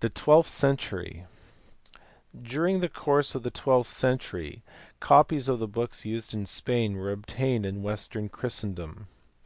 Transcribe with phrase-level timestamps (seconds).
[0.00, 1.26] The twelfth century.
[2.34, 4.62] During the course of the twelfth century
[5.00, 9.06] copies of the books used in Spain were obtained in western Christendom.